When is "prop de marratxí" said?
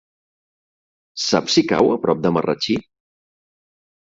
2.07-2.79